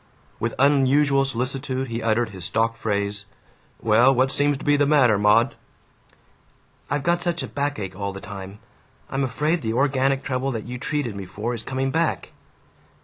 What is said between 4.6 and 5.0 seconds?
be the